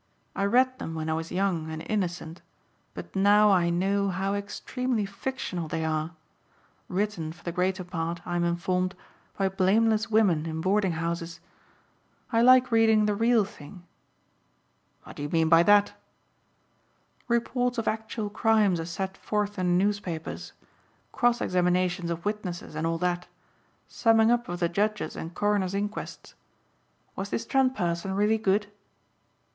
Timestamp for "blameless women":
9.47-10.47